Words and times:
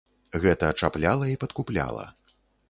Гэта 0.45 0.69
чапляла 0.79 1.27
і 1.33 1.37
падкупляла. 1.45 2.09